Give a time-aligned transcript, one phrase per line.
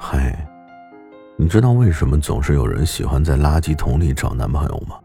[0.00, 0.32] 嗨，
[1.36, 4.96] 你知道为什么总是有人喜欢在垃圾桶里找男朋友吗？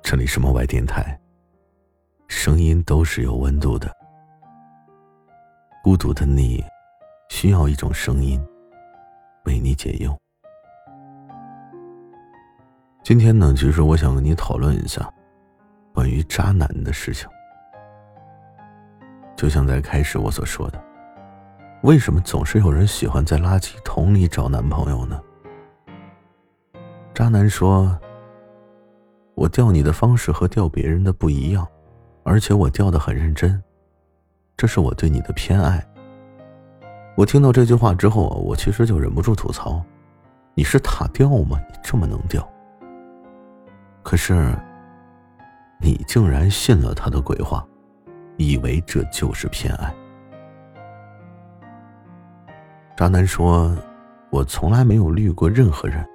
[0.00, 1.18] 这里是某外电台，
[2.28, 3.90] 声音都是有温度的。
[5.82, 6.64] 孤独的你，
[7.28, 8.40] 需要一种声音，
[9.46, 10.16] 为你解忧。
[13.02, 15.12] 今天呢，其实我想跟你讨论一下
[15.92, 17.28] 关于渣男的事情。
[19.36, 20.80] 就像在开始我所说的，
[21.84, 25.20] 为什么总是有人喜欢在垃圾桶里找男朋友呢？
[27.12, 27.94] 渣男说
[29.36, 31.68] ：“我钓你的方式和钓别人的不一样，
[32.22, 33.62] 而且我钓的很认真，
[34.56, 35.86] 这是我对你的偏爱。”
[37.18, 39.84] 我听到这句话之后啊，我其实就忍不住吐槽
[40.56, 41.60] ：“你是塔钓吗？
[41.68, 42.48] 你这么能钓？”
[44.02, 44.56] 可是，
[45.78, 47.62] 你竟然信了他的鬼话。
[48.38, 49.94] 以为这就是偏爱。
[52.96, 53.76] 渣男说
[54.30, 56.06] ：“我从来没有绿过任何人，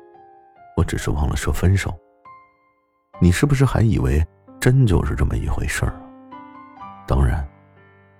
[0.77, 1.93] 我只是忘了说分手。”
[3.21, 4.25] 你是不是还以为
[4.61, 5.93] 真就是这么一回事儿？
[7.05, 7.45] 当然，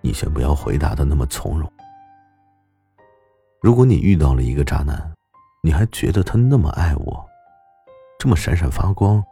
[0.02, 1.71] 你先不要回答的那么从容。
[3.61, 5.09] 如果你遇到了一个渣男，
[5.63, 7.25] 你还觉得他那么爱我，
[8.19, 9.23] 这么闪闪发光，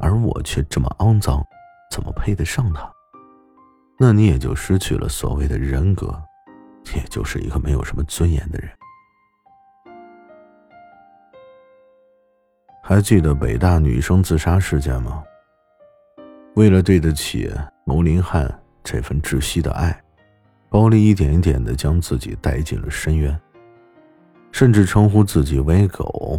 [0.00, 1.40] 而我却这么肮脏，
[1.88, 2.90] 怎么配得上他？
[3.96, 6.20] 那你也就失去了所谓的人格，
[6.94, 8.70] 也就是一个没有什么尊严的人。
[12.82, 15.22] 还记得北大女生自杀事件吗？
[16.54, 17.50] 为了对得起
[17.84, 18.46] 牟林汉
[18.84, 19.98] 这份窒息的爱，
[20.68, 23.40] 包丽一点一点的将自己带进了深渊，
[24.50, 26.38] 甚至称呼自己为狗，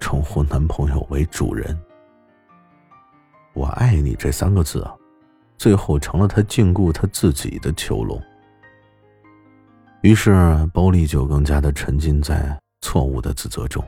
[0.00, 1.78] 称呼男朋友为主人。
[3.52, 4.94] 我爱你这三个字啊。
[5.58, 8.22] 最后成了他禁锢他自己的囚笼。
[10.02, 10.32] 于是，
[10.72, 13.84] 包丽就更加的沉浸在错误的自责中，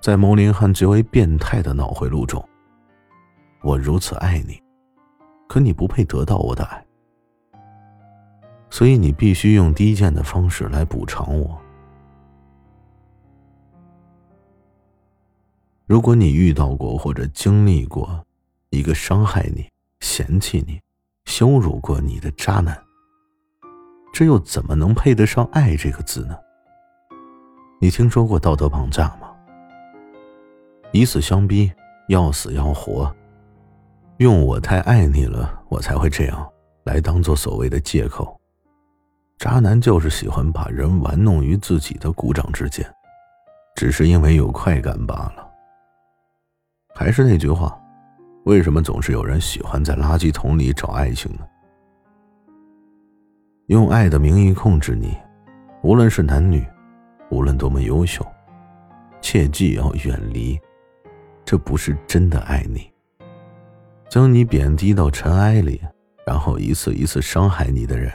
[0.00, 2.46] 在牟林汉极为变态的脑回路中。
[3.62, 4.60] 我如此爱你，
[5.48, 6.84] 可你不配得到我的爱，
[8.68, 11.58] 所以你必须用低贱的方式来补偿我。
[15.86, 18.22] 如果你遇到过或者经历过
[18.68, 19.66] 一个伤害你，
[20.00, 20.78] 嫌弃你、
[21.24, 22.78] 羞辱过你的渣男，
[24.12, 26.36] 这又怎么能配得上“爱”这个字呢？
[27.80, 29.30] 你听说过道德绑架吗？
[30.92, 31.72] 以死相逼，
[32.08, 33.14] 要死要活，
[34.18, 36.46] 用“我太爱你了，我才会这样”
[36.84, 38.38] 来当做所谓的借口。
[39.38, 42.84] 渣男就是喜欢把人玩弄于自己的股掌之间，
[43.76, 45.48] 只是因为有快感罢了。
[46.94, 47.76] 还是那句话。
[48.44, 51.46] 为什么总是有人喜欢在垃圾桶里找爱情呢？
[53.70, 55.16] 用爱的名义控制你，
[55.84, 56.66] 无论是男女，
[57.30, 58.26] 无论多么优秀，
[59.20, 60.58] 切记要远离。
[61.44, 62.92] 这不是真的爱你，
[64.08, 65.80] 将你贬低到尘埃里，
[66.26, 68.12] 然后一次一次伤害你的人，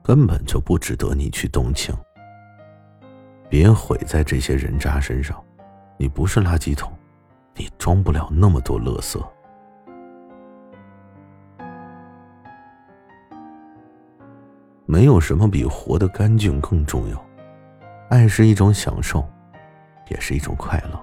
[0.00, 1.92] 根本就不值得你去动情。
[3.48, 5.42] 别毁在这些人渣身上，
[5.98, 6.92] 你不是垃圾桶。
[7.56, 9.20] 你装不了那么多垃圾。
[14.90, 17.26] 没有什么比活得干净更重要。
[18.08, 19.24] 爱是一种享受，
[20.08, 21.00] 也是一种快乐。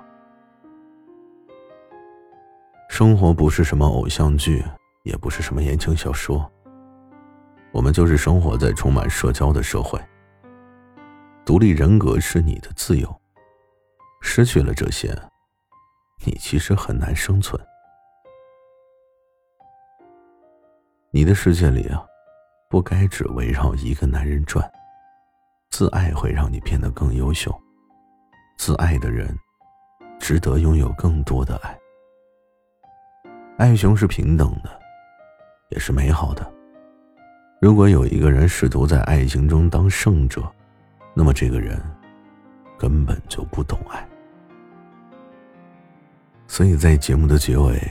[2.89, 4.61] 生活不是什么偶像剧，
[5.03, 6.51] 也不是什么言情小说。
[7.71, 9.97] 我们就是生活在充满社交的社会。
[11.45, 13.09] 独立人格是你的自由，
[14.19, 15.17] 失去了这些。
[16.25, 17.57] 你其实很难生存。
[21.09, 22.05] 你的世界里啊，
[22.69, 24.69] 不该只围绕一个男人转。
[25.69, 27.53] 自爱会让你变得更优秀，
[28.57, 29.37] 自爱的人，
[30.19, 31.77] 值得拥有更多的爱。
[33.57, 34.79] 爱情是平等的，
[35.69, 36.53] 也是美好的。
[37.59, 40.43] 如果有一个人试图在爱情中当胜者，
[41.13, 41.81] 那么这个人
[42.77, 44.07] 根本就不懂爱。
[46.47, 47.81] 所以在节目的结尾，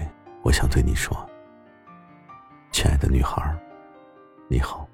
[0.42, 1.14] 我想对你说
[2.72, 3.54] ：“亲爱的女孩，
[4.48, 4.88] 你好。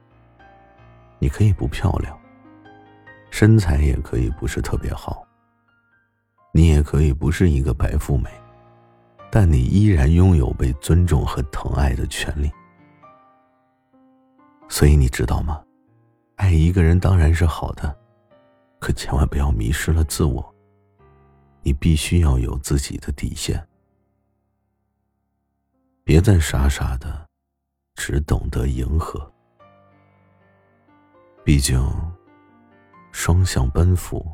[1.18, 2.18] 你可以不漂亮，
[3.30, 5.26] 身材也可以不是特别好，
[6.52, 8.28] 你也可以不是一个白富美，
[9.30, 12.50] 但你依然拥有被尊重和疼爱的权利。
[14.68, 15.62] 所以你知道吗？
[16.36, 17.96] 爱一个人当然是好的，
[18.80, 20.44] 可千万不要迷失了自我。”
[21.64, 23.64] 你必须要有自己的底线，
[26.02, 27.28] 别再傻傻的，
[27.94, 29.31] 只懂得迎合。
[31.44, 31.76] 毕竟，
[33.10, 34.24] 双向奔赴，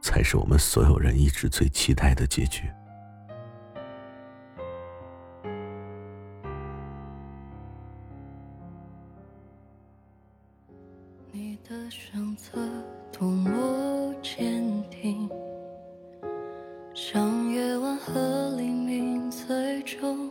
[0.00, 2.70] 才是我们所有人一直最期待的结局。
[11.32, 12.58] 你的选择
[13.12, 15.28] 多么坚定，
[16.94, 20.25] 像夜晚和黎明最终